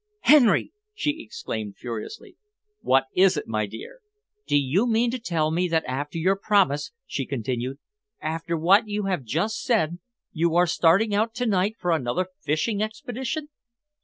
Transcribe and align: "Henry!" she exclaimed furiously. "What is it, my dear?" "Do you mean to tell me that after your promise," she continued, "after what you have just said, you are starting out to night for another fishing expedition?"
"Henry!" 0.21 0.73
she 0.95 1.21
exclaimed 1.21 1.77
furiously. 1.77 2.35
"What 2.81 3.03
is 3.15 3.37
it, 3.37 3.47
my 3.47 3.67
dear?" 3.67 3.99
"Do 4.47 4.57
you 4.57 4.87
mean 4.87 5.11
to 5.11 5.19
tell 5.19 5.51
me 5.51 5.67
that 5.67 5.85
after 5.85 6.17
your 6.17 6.35
promise," 6.35 6.91
she 7.05 7.23
continued, 7.23 7.77
"after 8.19 8.57
what 8.57 8.87
you 8.87 9.03
have 9.03 9.21
just 9.23 9.61
said, 9.61 9.99
you 10.31 10.55
are 10.55 10.65
starting 10.65 11.13
out 11.13 11.35
to 11.35 11.45
night 11.45 11.75
for 11.77 11.91
another 11.91 12.25
fishing 12.39 12.81
expedition?" 12.81 13.49